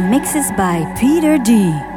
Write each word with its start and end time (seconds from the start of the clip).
mixes 0.00 0.50
by 0.52 0.84
Peter 0.98 1.38
D. 1.38 1.87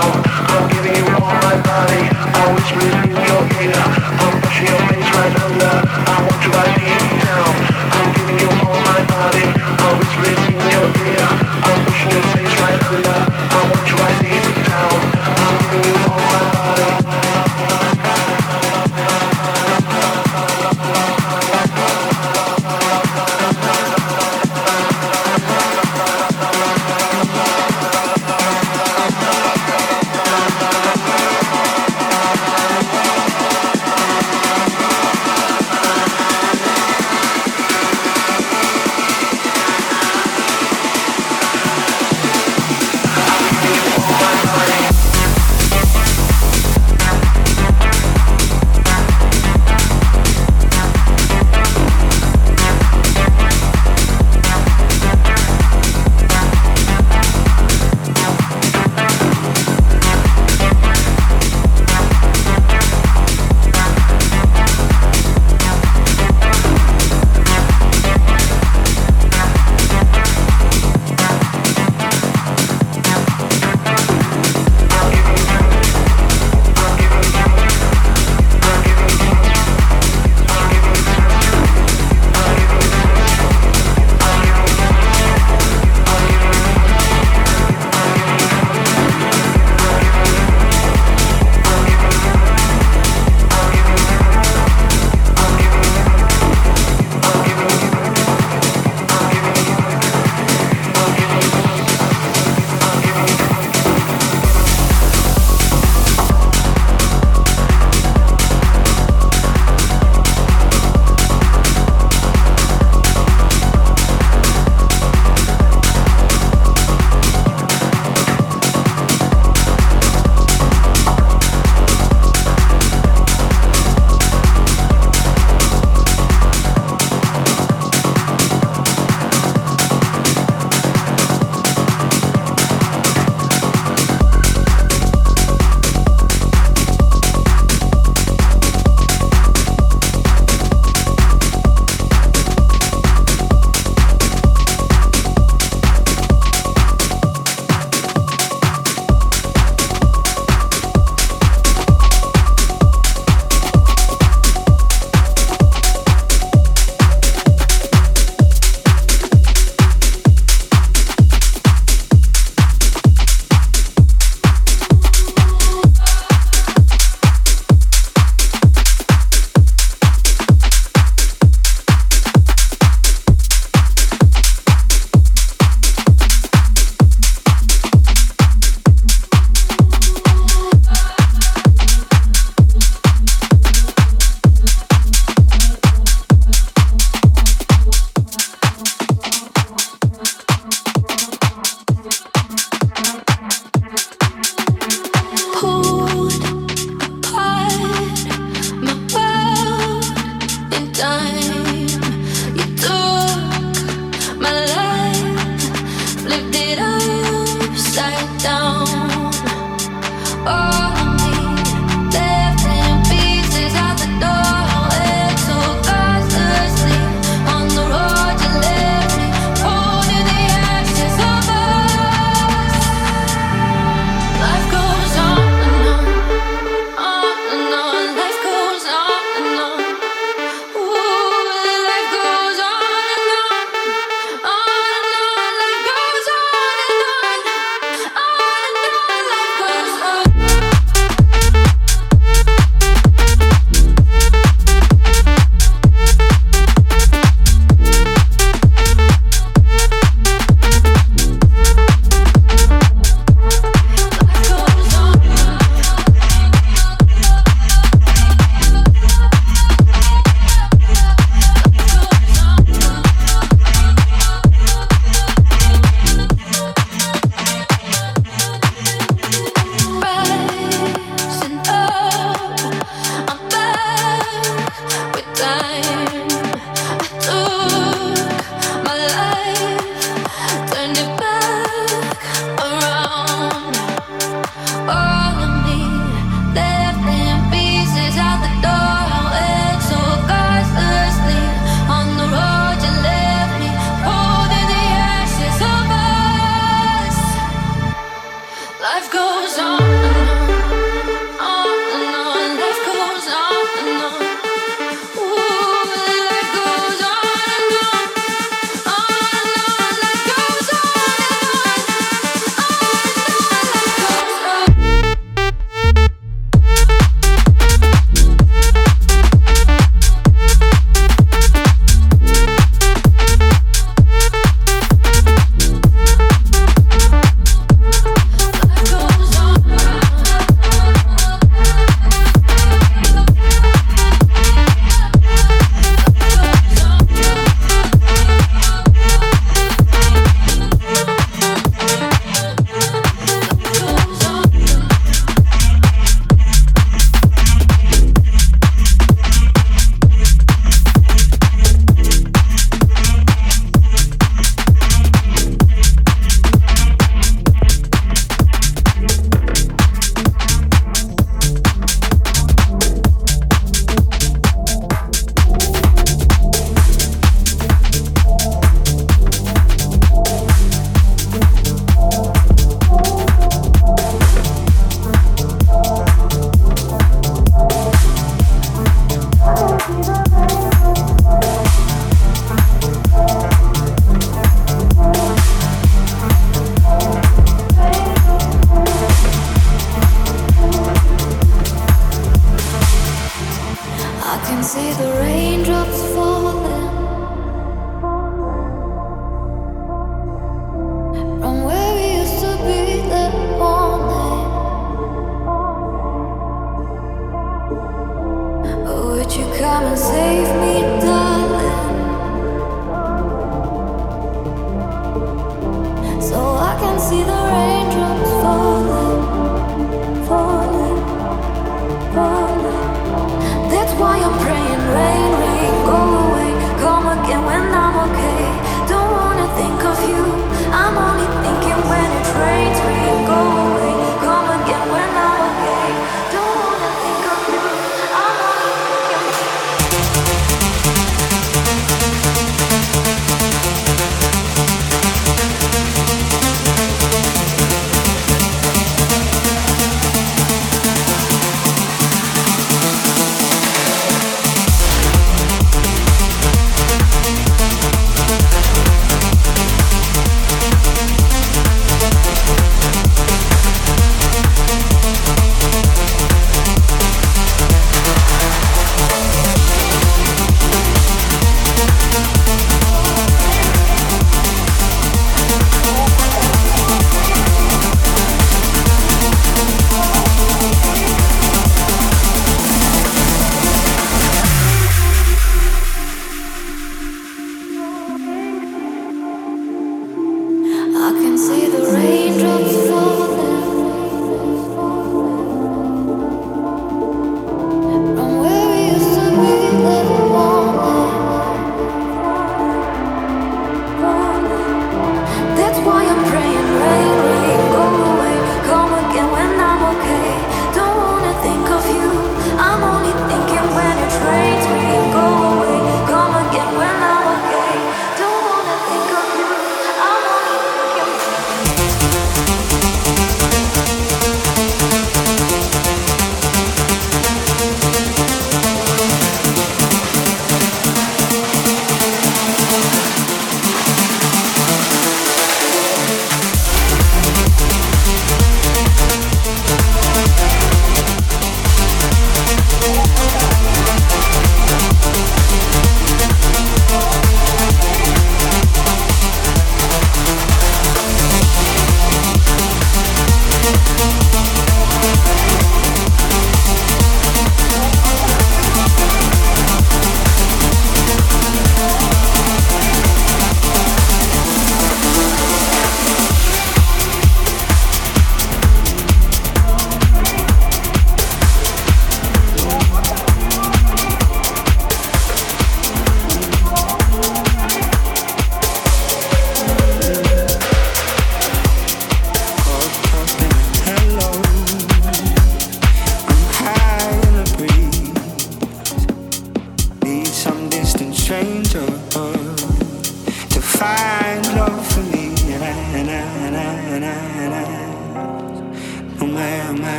I'm 0.00 0.68
giving 0.70 0.94
you 0.96 1.06
all 1.16 1.34
my 1.46 1.56
body. 1.62 2.02
I 2.12 2.42
wish 2.54 2.70
we 2.76 2.84
knew 2.84 3.16
your 3.16 3.42
ear. 3.64 3.80
I'm 4.22 4.42
pushing 4.42 4.66
your 4.68 4.95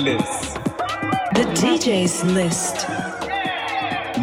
list. 0.00 0.54
The 1.34 1.44
DJ's 1.60 2.24
list. 2.24 2.88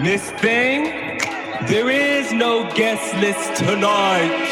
Miss 0.02 0.32
Thing, 0.42 1.20
there 1.68 1.90
is 1.90 2.34
no 2.34 2.70
guest 2.74 3.16
list 3.18 3.60
tonight. 3.60 4.47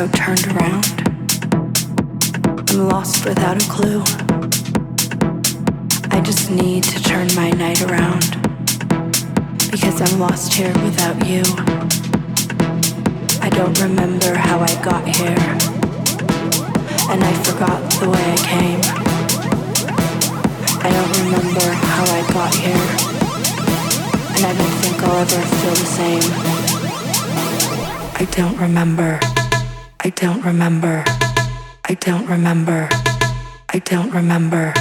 So 0.00 0.08
turned 0.12 0.46
around. 0.56 0.86
I'm 2.70 2.88
lost 2.88 3.26
without 3.26 3.62
a 3.62 3.66
clue. 3.68 4.00
I 6.10 6.22
just 6.22 6.50
need 6.50 6.84
to 6.84 7.02
turn 7.02 7.28
my 7.36 7.50
night 7.50 7.82
around. 7.82 8.24
Because 9.70 10.00
I'm 10.00 10.18
lost 10.18 10.54
here 10.54 10.72
without 10.84 11.18
you. 11.26 11.42
I 13.42 13.50
don't 13.50 13.78
remember 13.78 14.32
how 14.32 14.60
I 14.60 14.72
got 14.82 15.06
here. 15.06 15.36
And 17.12 17.22
I 17.22 17.32
forgot 17.44 17.80
the 18.00 18.08
way 18.08 18.24
I 18.32 18.38
came. 18.52 18.80
I 20.80 20.88
don't 20.96 21.12
remember 21.24 21.66
how 21.92 22.04
I 22.04 22.22
got 22.32 22.54
here. 22.54 22.86
And 24.34 24.46
I 24.46 24.52
don't 24.56 24.76
think 24.80 25.02
I'll 25.02 25.18
ever 25.18 25.42
feel 25.60 25.74
the 25.74 25.90
same. 26.00 26.24
I 28.16 28.24
don't 28.30 28.56
remember. 28.56 29.20
I 30.02 30.08
don't 30.08 30.42
remember. 30.42 31.04
I 31.84 31.94
don't 31.94 32.26
remember. 32.26 32.88
I 33.68 33.78
don't 33.80 34.10
remember. 34.10 34.72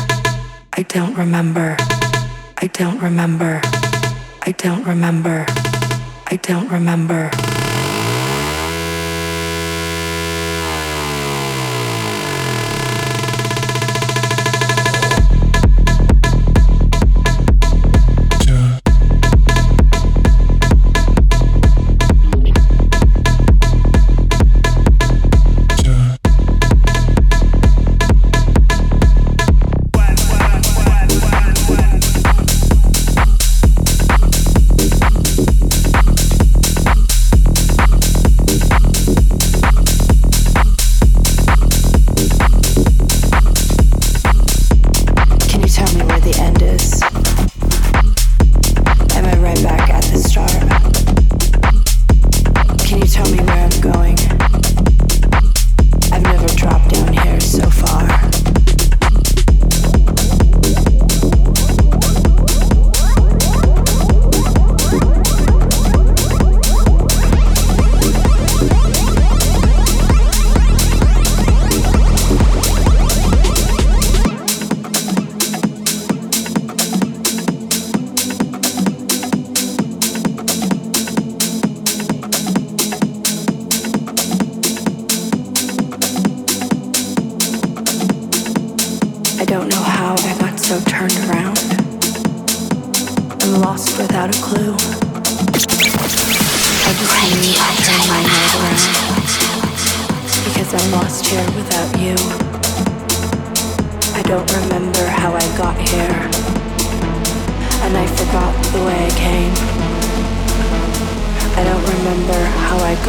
I 0.71 0.83
don't 0.83 1.13
remember. 1.13 1.75
I 2.57 2.67
don't 2.67 3.01
remember. 3.01 3.59
I 4.43 4.51
don't 4.57 4.85
remember. 4.85 5.45
I 6.27 6.37
don't 6.41 6.69
remember. 6.71 7.48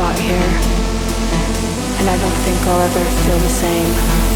got 0.01 0.19
here, 0.19 0.33
and 1.99 2.09
I 2.09 2.17
don't 2.17 2.39
think 2.47 2.59
I'll 2.69 2.81
ever 2.81 3.05
feel 3.23 3.39
the 3.39 3.51
same. 3.51 4.30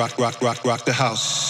Rock, 0.00 0.18
rock, 0.18 0.42
rock, 0.42 0.64
rock, 0.64 0.84
the 0.86 0.92
house. 0.94 1.49